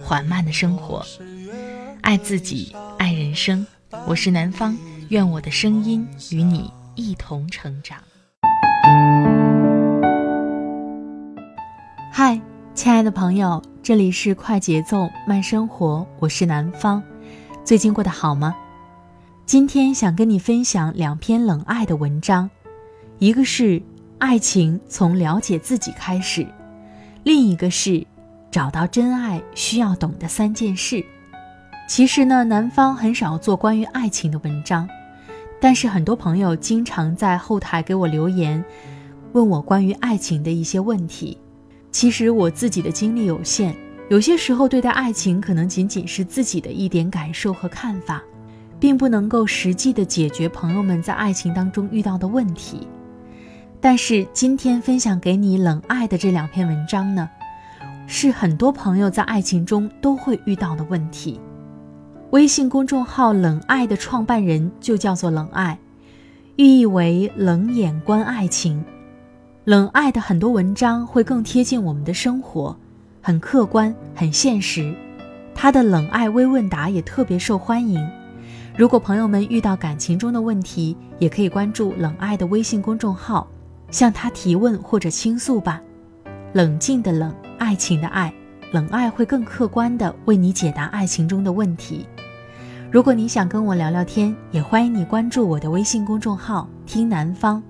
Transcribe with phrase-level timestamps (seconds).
[0.00, 1.04] 缓慢的生活，
[2.02, 3.66] 爱自己，爱人生。
[4.06, 4.76] 我是南方，
[5.08, 7.98] 愿我的声音与你一同成长。
[12.12, 12.40] 嗨，
[12.74, 17.02] 亲爱的朋友，这里是快节奏慢生活，我是南方，
[17.64, 18.54] 最近过得好吗？
[19.46, 22.48] 今天想跟你分享两篇冷爱的文章，
[23.18, 23.82] 一个是
[24.18, 26.46] 爱情从了解自己开始，
[27.24, 28.06] 另一个是
[28.58, 31.04] 找到真爱需要懂的三件事。
[31.88, 34.88] 其实呢，南方很少做关于爱情的文章，
[35.60, 38.64] 但是很多朋友经常在后台给我留言，
[39.30, 41.38] 问我关于爱情的一些问题。
[41.92, 43.76] 其实我自己的精力有限，
[44.08, 48.20] 有些时候对待爱情可能仅仅是自己的一点感受和看法。
[48.80, 52.88] 并不能够实际的解决朋友们在爱情当中遇到的问题，
[53.80, 57.28] 但是今天分享给你冷爱的这两篇文章呢，
[58.10, 61.38] 是很多朋友在爱情中都会遇到的问题。
[62.30, 65.78] 微信公众号“冷爱”的创办人就叫做冷爱，
[66.56, 68.82] 寓意为冷眼观爱情。
[69.64, 72.74] 冷爱的很多文章会更贴近我们的生活，
[73.20, 74.94] 很客观，很现实。
[75.54, 78.04] 他的冷爱微问答也特别受欢迎。
[78.74, 83.46] 如果朋友们遇到感情中的问题，也可以关注冷爱的微信公众号，
[83.90, 85.82] 向他提问或者倾诉吧。
[86.54, 88.32] 冷静的冷，爱情的爱，
[88.72, 92.06] 冷爱会更客观的为你解答爱情中的问题。
[92.90, 97.62] 如果你想跟我聊聊天，也欢迎你关注我的微信公众号“听南方”，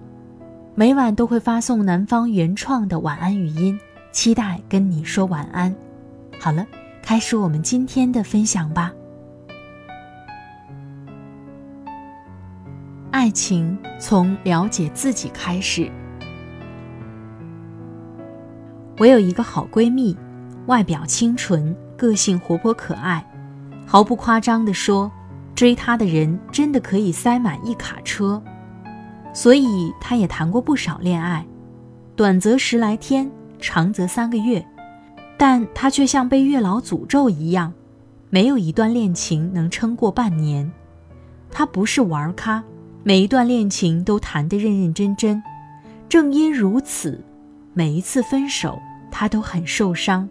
[0.77, 3.77] 每晚都会发送南方原创的晚安语音，
[4.13, 5.75] 期待跟你说晚安。
[6.39, 6.65] 好了，
[7.03, 8.93] 开始我们今天的分享吧。
[13.11, 15.91] 爱情从了解自己开始。
[18.99, 20.17] 我有一个好闺蜜，
[20.67, 23.25] 外表清纯，个性活泼可爱，
[23.87, 25.11] 毫不夸张地说，
[25.55, 28.43] 追她的人真的可以塞满一卡车。
[29.33, 31.47] 所以她也谈过不少恋爱，
[32.17, 34.67] 短则十来天，长则三个月，
[35.37, 37.73] 但她却像被月老诅咒一样，
[38.31, 40.69] 没有一段恋情能撑过半年。
[41.53, 42.65] 她不是玩咖。
[43.05, 45.41] 每一段恋情都谈得认认真真，
[46.09, 47.25] 正因如此，
[47.73, 48.79] 每一次分手
[49.11, 50.29] 他都很受伤。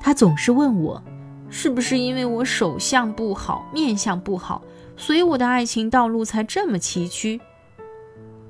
[0.00, 1.02] 他总是问我，
[1.50, 4.62] 是不是因为我手相不好、面相不好，
[4.96, 7.40] 所以我的爱情道路才这么崎岖？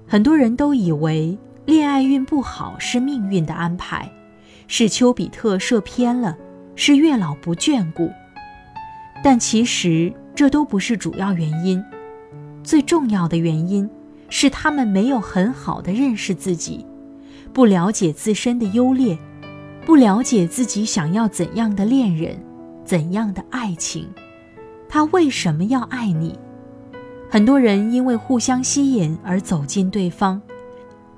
[0.07, 4.11] 很多人都以为恋爱运不好是命运的安排，
[4.67, 6.37] 是丘比特射偏了，
[6.75, 8.11] 是月老不眷顾，
[9.23, 11.83] 但其实这都不是主要原因。
[12.63, 13.89] 最重要的原因
[14.29, 16.85] 是他们没有很好的认识自己，
[17.53, 19.19] 不了解自身的优劣，
[19.85, 22.39] 不了解自己想要怎样的恋人，
[22.85, 24.09] 怎样的爱情，
[24.89, 26.39] 他为什么要爱你？
[27.31, 30.41] 很多人因为互相吸引而走进对方，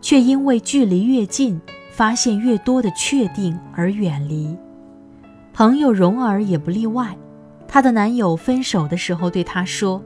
[0.01, 1.61] 却因为距离越近，
[1.91, 4.57] 发现越多的确定而远离。
[5.53, 7.17] 朋友蓉儿也不例外，
[7.69, 10.03] 她的男友分手的时候对她说。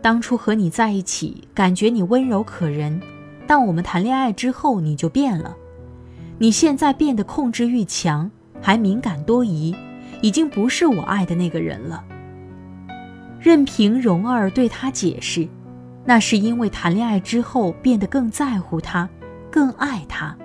[0.00, 3.00] 当初和你在一起，感觉你温柔可人，
[3.48, 5.56] 但我们谈恋爱之后你就变了。
[6.38, 8.30] 你现在变得控制欲强，
[8.62, 9.74] 还敏感多疑，
[10.22, 12.04] 已经不是我爱的那个人了。
[13.40, 15.48] 任凭蓉儿对他解释，
[16.04, 19.08] 那是因为谈恋爱之后变得更在乎他，
[19.50, 20.36] 更爱他，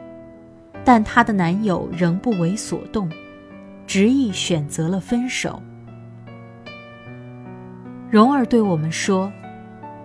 [0.84, 3.08] 但她的男友仍不为所动，
[3.86, 5.62] 执意选择了分手。
[8.10, 9.32] 蓉儿对我们说。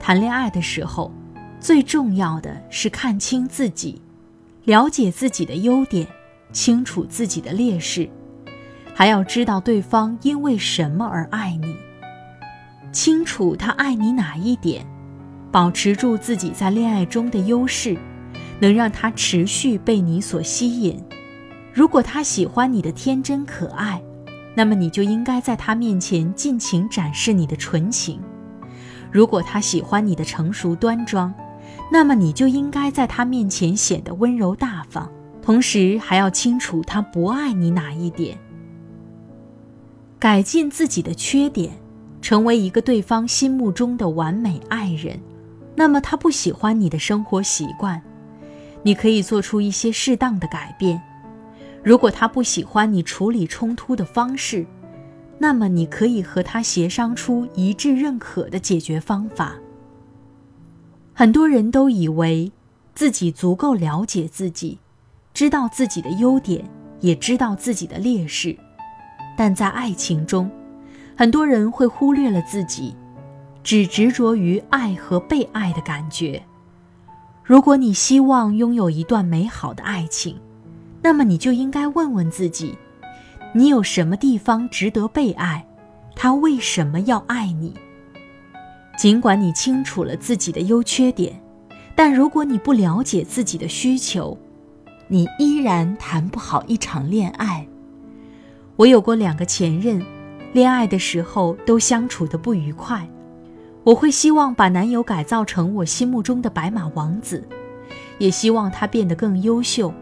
[0.00, 1.12] 谈恋爱的时候，
[1.58, 4.00] 最重要的是看清自己，
[4.68, 6.06] 了解自己的优点，
[6.52, 8.06] 清楚自己的劣势，
[8.92, 11.74] 还要知道对方因为什么而爱你，
[12.92, 14.86] 清楚他爱你哪一点，
[15.50, 17.96] 保持住自己在恋爱中的优势，
[18.60, 21.02] 能让他持续被你所吸引。
[21.72, 24.02] 如果他喜欢你的天真可爱，
[24.54, 28.20] 那么你就应该在他面前尽情展示你的纯情。
[29.10, 31.32] 如果他喜欢你的成熟端庄，
[31.90, 38.38] 那么你就应该在他面前显得温柔大方，同时还要清楚他不爱你哪一点。
[40.18, 41.72] 改进自己的缺点，
[42.20, 45.18] 成为一个对方心目中的完美爱人，
[45.74, 48.02] 那么他不喜欢你的生活习惯，
[48.82, 51.00] 你可以做出一些适当的改变。
[51.82, 54.66] 如果他不喜欢你处理冲突的方式，
[55.38, 59.54] 那么你可以和他协商出一致认可的解决方法。
[61.18, 62.52] 很多人都以为
[62.94, 64.78] 自己足够了解自己，
[65.34, 66.64] 知道自己的优点，
[67.00, 68.56] 也知道自己的劣势，
[69.36, 70.48] 但在爱情中，
[71.16, 72.94] 很多人会忽略了自己，
[73.64, 76.40] 只执着于爱和被爱的感觉。
[77.42, 80.38] 如果你希望拥有一段美好的爱情，
[81.02, 82.78] 那么你就应该问问自己。
[83.52, 85.66] 你有什么地方值得被爱？
[86.14, 87.74] 他为什么要爱你？
[88.98, 91.40] 尽管你清楚了自己的优缺点，
[91.94, 94.36] 但如果你不了解自己的需求，
[95.06, 97.64] 你依然谈不好一场恋爱。
[98.74, 100.04] 我有过两个前任，
[100.52, 103.08] 恋爱的时候都相处的不愉快。
[103.84, 107.46] 我会希望把男友改造成我心目中的白马王子，
[108.18, 109.94] 也希望他变得更优秀，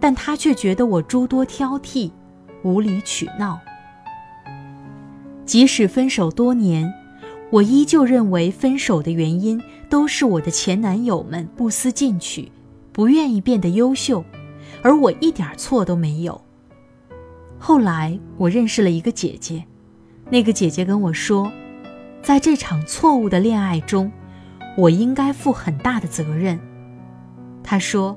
[0.00, 2.10] 但他却觉得我诸多挑剔。
[2.64, 3.60] 无理取闹。
[5.44, 6.92] 即使分手多年，
[7.52, 12.50] 我依旧认为分手的原因都是我的前男友们不思进取，
[12.92, 14.24] 不愿意变得优秀，
[14.82, 16.40] 而我一点错都没有。
[17.58, 19.62] 后来我认识了一个姐姐，
[20.30, 21.52] 那个姐姐跟我说，
[22.22, 24.10] 在这场错误的恋爱中，
[24.78, 26.58] 我应该负很大的责任。
[27.62, 28.16] 她说，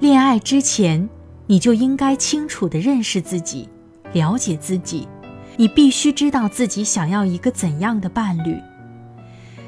[0.00, 1.08] 恋爱之前。
[1.48, 3.68] 你就应该清楚地认识自己，
[4.12, 5.06] 了解自己。
[5.56, 8.60] 你必须知道自己想要一个怎样的伴侣。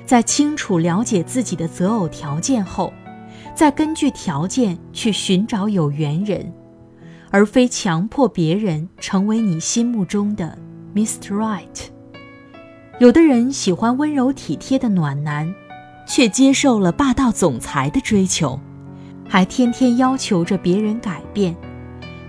[0.04, 2.92] 在清楚了解自己的择偶条件后，
[3.54, 6.52] 再根据条件去寻找有缘人，
[7.30, 10.56] 而非强迫别人成为你心目中的
[10.94, 11.34] Mr.
[11.34, 11.88] Right。
[12.98, 15.54] 有的人喜欢温柔体贴的暖男，
[16.06, 18.58] 却接受了霸道总裁的追求，
[19.28, 21.54] 还天天要求着别人改变。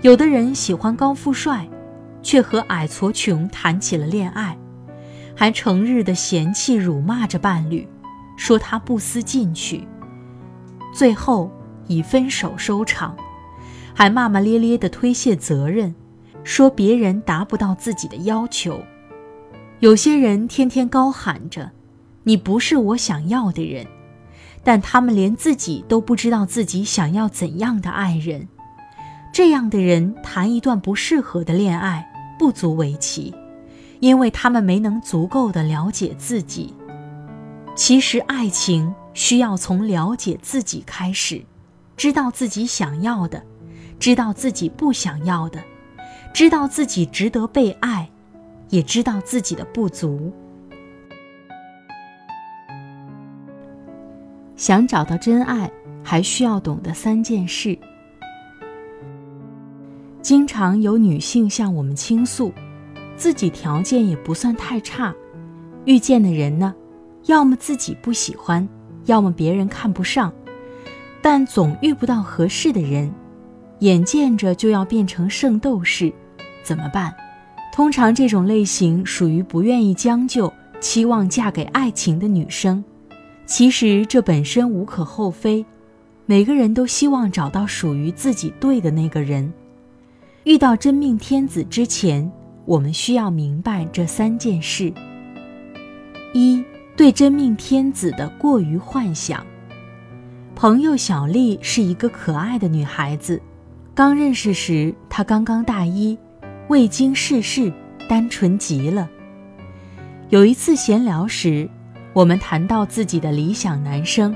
[0.02, 1.66] 有的人喜欢高富帅，
[2.22, 4.56] 却和矮矬穷谈起了恋爱，
[5.34, 7.86] 还成日的嫌弃辱骂着伴侣，
[8.36, 9.86] 说他不思进取，
[10.94, 11.50] 最后
[11.86, 13.16] 以分手收场，
[13.94, 15.94] 还骂骂咧咧的推卸责任，
[16.44, 18.82] 说别人达不到自己的要求。
[19.80, 21.70] 有些人天天高喊着
[22.24, 23.86] “你不是我想要的人”，
[24.62, 28.46] 但他们连自己都不知道自己想要怎样的爱人。
[29.32, 32.09] 这样的人谈一段不适合的恋爱
[32.40, 33.34] 不足为奇，
[33.98, 36.72] 因为他们没能足够的了解自己。
[37.76, 41.44] 其实，爱情需要从了解自己开始，
[41.98, 43.42] 知道自己想要的，
[43.98, 45.62] 知道自己不想要的，
[46.32, 48.08] 知道自己值得被爱，
[48.70, 50.32] 也知道自己的不足。
[54.56, 55.70] 想找到真爱，
[56.02, 57.78] 还需要懂得三件事。
[60.22, 62.52] 经常有女性向我们倾诉，
[63.16, 65.14] 自己条件也不算太差，
[65.86, 66.74] 遇见的人呢，
[67.26, 68.66] 要么自己不喜欢，
[69.06, 70.32] 要么别人看不上，
[71.22, 73.10] 但总遇不到合适的人，
[73.78, 76.12] 眼见着就要变成圣斗士，
[76.62, 77.14] 怎么办？
[77.72, 82.84] 通常这种类型属于不愿意将就、期望嫁给爱情的女生。
[83.46, 85.64] 其实这本身无可厚非，
[86.26, 89.50] 每个人都希望找到属于自己对的那个人。
[90.44, 92.30] 遇到真命天子之前，
[92.64, 94.90] 我们需要明白这三件事：
[96.32, 96.64] 一
[96.96, 99.44] 对真命天子的过于幻想。
[100.54, 103.38] 朋友小丽是一个可爱的女孩子，
[103.94, 106.16] 刚认识时她刚刚大一，
[106.68, 107.70] 未经世事，
[108.08, 109.10] 单纯极了。
[110.30, 111.68] 有一次闲聊时，
[112.14, 114.34] 我们谈到自己的理想男生，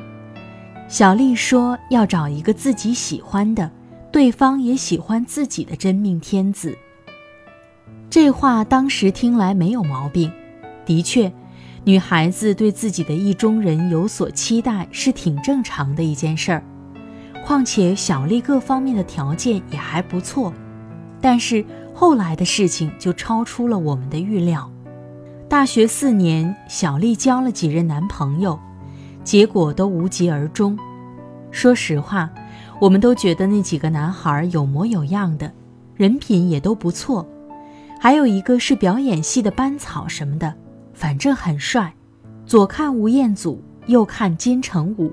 [0.86, 3.70] 小丽说要找一个自己喜欢的。
[4.14, 6.78] 对方也喜欢自己的真命天子。
[8.08, 10.30] 这话当时听来没有毛病，
[10.86, 11.32] 的确，
[11.82, 16.62] 女孩子对自己的意中人有所期待是挺正常的一件事儿。
[17.44, 20.54] 况且小丽各方面的条件也还不错，
[21.20, 24.70] 但是后来的事情就超出了我们的预料。
[25.48, 28.60] 大学四年，小丽交了几任男朋友，
[29.24, 30.78] 结果都无疾而终。
[31.50, 32.30] 说实话。
[32.84, 35.50] 我们都觉得那几个男孩有模有样的，
[35.96, 37.26] 人品也都不错，
[37.98, 40.52] 还有一个是表演系的班草什么的，
[40.92, 41.94] 反正很帅。
[42.44, 45.10] 左看吴彦祖，右看金城武，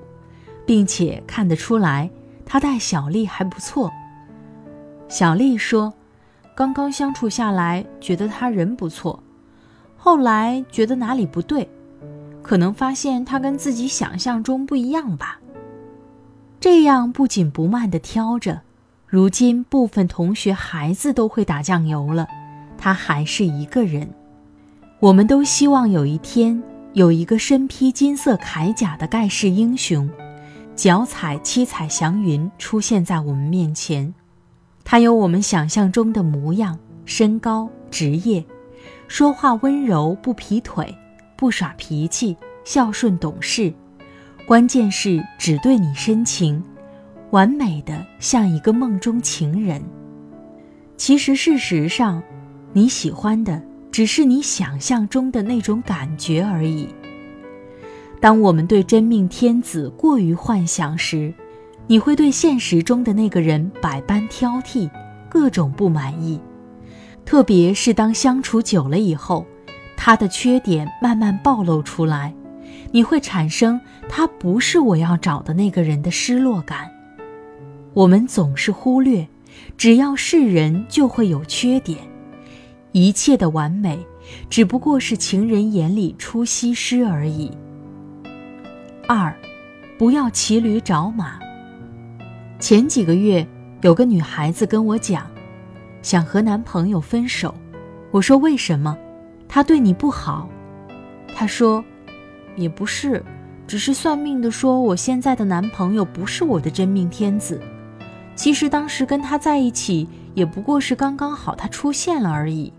[0.65, 2.11] 并且看得出来
[2.45, 3.89] 他待小丽还不错。
[5.07, 5.93] 小丽说，
[6.53, 9.23] 刚刚相处下来，觉得他人不错，
[9.95, 11.69] 后来觉得哪里不对，
[12.41, 15.39] 可能发现他跟自己想象中不一样吧。
[16.61, 18.61] 这样不紧不慢地挑着，
[19.07, 22.27] 如今部分同学孩子都会打酱油了，
[22.77, 24.07] 他还是一个人。
[24.99, 26.61] 我们都希望有一天
[26.93, 30.07] 有一个身披金色铠甲的盖世英雄，
[30.75, 34.13] 脚踩七彩祥云出现在我们面前。
[34.83, 38.45] 他有我们想象中的模样、身高、职业，
[39.07, 40.95] 说话温柔不劈腿，
[41.35, 43.73] 不耍脾气，孝顺懂事。
[44.51, 46.61] 关键是只对你深情，
[47.29, 49.81] 完美的像一个梦中情人。
[50.97, 52.21] 其实事实上，
[52.73, 56.89] 你喜欢的只是你想象中的那种感觉而已。
[58.19, 61.33] 当我们对真命天子过于幻想时，
[61.87, 64.91] 你会对现实中的那个人百般挑剔，
[65.29, 66.37] 各种不满意。
[67.23, 69.45] 特别是当相处久了以后，
[69.95, 72.35] 他的缺点慢慢暴露出来。
[72.91, 73.79] 你会产生
[74.09, 76.89] 他不是我要找的那个人的失落感。
[77.93, 79.27] 我们总是忽略，
[79.77, 81.99] 只要是人就会有缺点，
[82.91, 84.05] 一切的完美
[84.49, 87.51] 只不过是情人眼里出西施而已。
[89.07, 89.33] 二，
[89.97, 91.39] 不要骑驴找马。
[92.59, 93.45] 前几个月
[93.81, 95.25] 有个女孩子跟我讲，
[96.01, 97.53] 想和男朋友分手。
[98.11, 98.97] 我说为什么？
[99.47, 100.49] 他对你不好。
[101.33, 101.83] 她说。
[102.55, 103.23] 也不是，
[103.67, 107.59] 只是算命的说我现在的男朋友不是我的真命天子。
[108.35, 112.71] 其实当时跟他在一起也不过是刚刚好他出现了而已。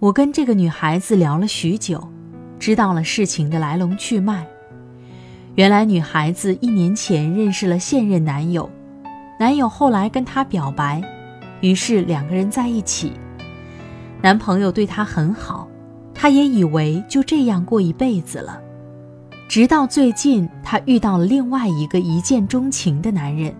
[0.00, 2.08] 我跟这个女孩子聊了许久，
[2.58, 4.46] 知道了事情的来龙去脉。
[5.54, 8.68] 原来女孩子一年前认识了现任男友，
[9.38, 11.00] 男友后来跟她表白，
[11.60, 13.12] 于是两个人在一起。
[14.20, 15.68] 男朋友对她很好。
[16.14, 18.60] 她也以为就这样过一辈子了，
[19.48, 23.54] 直到最近，她遇到了另外一个一见钟情的男人。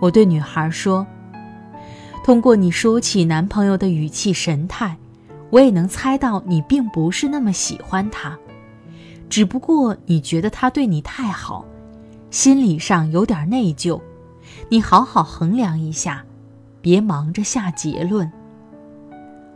[0.00, 1.06] 我对女孩说
[2.24, 4.96] ：“通过你说起男朋友的语气神态，
[5.50, 8.36] 我也能猜到你并不是那么喜欢他，
[9.28, 11.64] 只不过你觉得他对你太好，
[12.30, 14.00] 心理上有点内疚。
[14.68, 16.24] 你好好衡量一下，
[16.80, 18.30] 别忙着下结论。”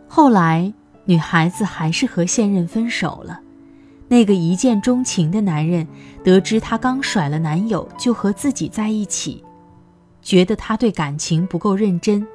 [0.06, 0.72] 后来。
[1.08, 3.40] 女孩子还是和现任分手了。
[4.08, 5.86] 那个一见钟情的男人
[6.22, 9.42] 得知她刚甩了男友就和自己在一起，
[10.20, 12.26] 觉得她对感情不够认真，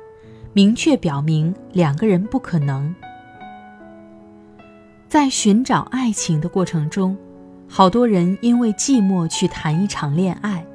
[0.54, 2.94] 明确表明两个人不可能。
[5.08, 7.16] 在寻找爱情的过程中，
[7.68, 10.66] 好多人因为寂寞去谈一场恋爱，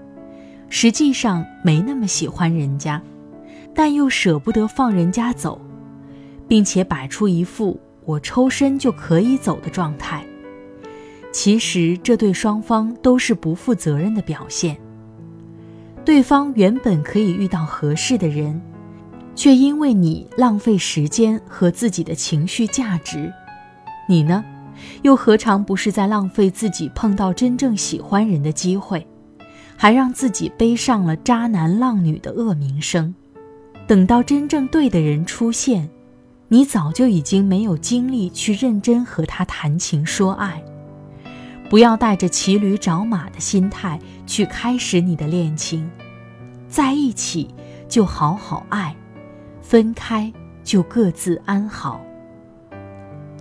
[0.68, 3.02] 实际上没那么喜欢人家，
[3.74, 5.60] 但又舍不得放人家走，
[6.46, 7.76] 并且摆出一副。
[8.08, 10.24] 我抽身就可以走的状态，
[11.30, 14.78] 其实这对双方都是不负责任的表现。
[16.06, 18.58] 对方原本可以遇到合适的人，
[19.34, 23.30] 却因为你浪费时间和自己的情绪价值，
[24.08, 24.42] 你呢，
[25.02, 29.06] 又何尝不是在浪费自己碰到真正喜欢人的机会，
[29.76, 33.14] 还让自己背上了渣男浪女的恶名声？
[33.86, 35.90] 等到真正对的人出现。
[36.50, 40.62] 你早就已经没有精力去认真和他谈情说爱，
[41.68, 45.90] 不要带着骑驴找马的心态去开始你的恋情。
[46.66, 47.54] 在一起
[47.86, 48.96] 就好好爱，
[49.60, 50.32] 分开
[50.64, 52.00] 就各自安好。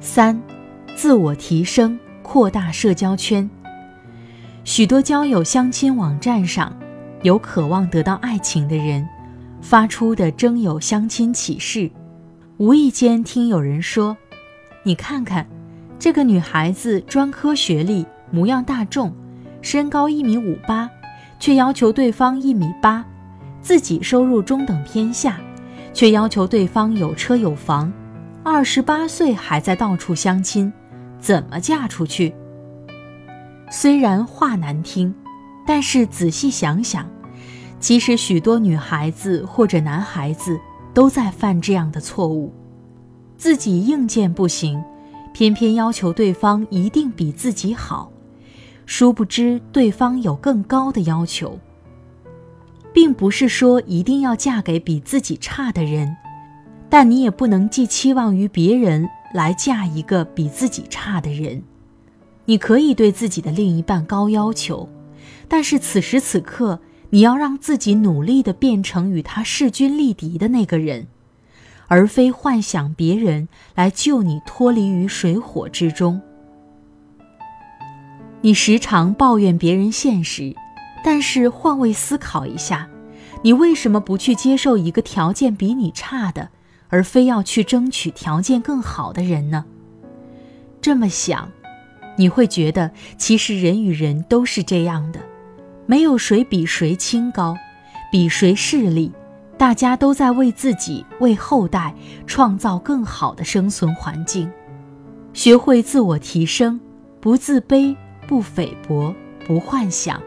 [0.01, 0.37] 三，
[0.93, 3.49] 自我提升，扩大社交圈。
[4.65, 6.75] 许多交友相亲网站上，
[7.23, 9.07] 有渴望得到爱情的人
[9.61, 11.89] 发出的征友相亲启事。
[12.57, 14.17] 无意间听有人说
[14.81, 15.45] ：“你看看，
[15.99, 19.13] 这个女孩子专科学历，模样大众，
[19.61, 20.89] 身高一米五八，
[21.39, 23.03] 却要求对方一米八；
[23.61, 25.39] 自己收入中等偏下，
[25.93, 27.93] 却要求对方有车有房。
[28.43, 30.73] 二十八岁还在到处相亲，
[31.19, 32.33] 怎么嫁出去？”
[33.69, 35.13] 虽然话难听，
[35.67, 37.07] 但是仔细想想，
[37.79, 40.59] 其实许多女孩子或者男孩子。
[40.97, 42.51] 都在犯这样的错误，
[43.37, 44.83] 自己硬件不行，
[45.31, 48.11] 偏偏要求对方一定比自己好，
[48.87, 51.59] 殊不知对方有更高的要求。
[52.91, 56.17] 并不是说一定要嫁给比自己差的人，
[56.89, 61.61] 但你也不能寄期望于别人来嫁一个比自己差的人。
[62.45, 64.89] 你可以对自己的另一半高要求，
[65.47, 66.79] 但是此时此刻。
[67.09, 71.07] 你要让自己努力的变成与他势均力敌的那个人，
[71.87, 76.21] 而非幻想别人来救你脱离于水火之中。
[78.41, 80.55] 你时常抱怨别人现实，
[81.03, 82.89] 但是换位思考一下，
[83.41, 86.49] 你为什么不去接受一个条件比你差的，
[86.89, 89.65] 而非要去争取条件更好的人呢？
[90.81, 91.49] 这么想，
[92.17, 95.19] 你会觉得其实人与人都是这样的，
[95.87, 97.57] 没有谁比谁清高，
[98.11, 99.11] 比谁势利，
[99.57, 101.95] 大家都在为自己、为后代
[102.27, 104.47] 创造更好的生存环境。
[105.33, 106.79] 学会自我提升，
[107.19, 107.95] 不自卑。
[108.27, 109.15] 不菲薄，
[109.47, 110.21] 不幻想，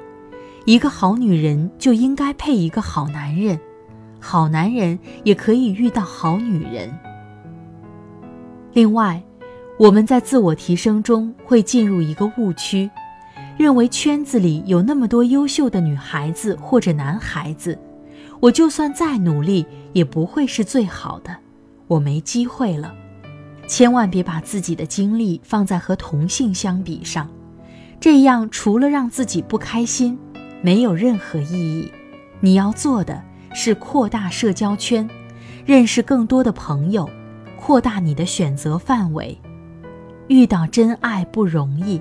[0.65, 3.61] 一个好女人就应该配一个好男人，
[4.19, 6.91] 好男人也可以遇到好女人。
[8.73, 9.23] 另外，
[9.79, 12.91] 我们在自我提升中会进入一个误区，
[13.61, 17.79] 认为圈子里有那么多优秀的女孩子或者男孩子，
[18.41, 21.37] 我就算再努力也不会是最好的，
[21.87, 22.95] 我没机会了。
[23.69, 27.29] 千万别把自己的精力放在和同性相比上。
[28.01, 30.19] 这样除了让自己不开心，
[30.63, 31.93] 没有任何意义。
[32.41, 35.07] 你要做的是扩大社交圈，
[35.67, 37.07] 认识更多的朋友，
[37.61, 39.39] 扩大你的选择范围。
[40.29, 42.01] 遇到真爱不容易，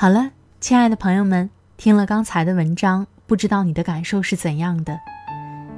[0.00, 0.30] 好了，
[0.62, 4.98] 亲爱的朋友们，听了刚才的文章，不知道你的感受是怎样的？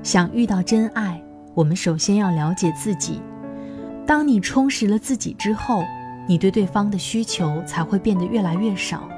[0.05, 1.21] 想遇到真爱，
[1.55, 3.21] 我们首先要了解自己。
[4.07, 5.83] 当你充实了自己之后，
[6.29, 9.09] 你对对方的需求才会变得越来越少。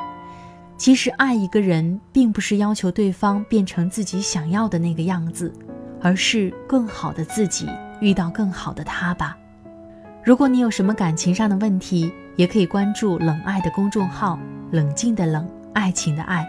[0.78, 5.52] 其实，爱一个人并不是要求对方变成自己想要的那个样子，
[6.00, 7.68] 而是更好的自己
[8.00, 9.36] 遇到更好的他吧。
[10.24, 14.38] 如果你有什么感情上的问题，也可以关注“冷爱”的公众号
[14.70, 16.46] ，“冷静的冷，爱情的爱”。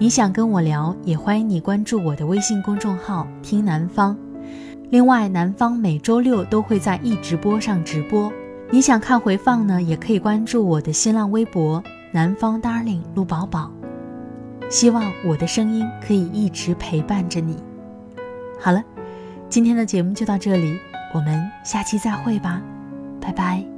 [0.00, 4.16] 你想跟我聊，也欢迎你关注我的微信公众号“听南方”。
[4.90, 8.32] 另外，南方每周六都会在易直播上直播。
[8.70, 11.82] 你想看回放呢，也可以关注我的新浪微博
[12.12, 13.70] “南方 Darling 陆宝宝”。
[14.70, 17.56] 希望我的声音可以一直陪伴着你。
[18.60, 18.82] 好了，
[19.48, 20.78] 今天的节目就到这里，
[21.14, 22.62] 我们下期再会吧，
[23.20, 23.77] 拜拜。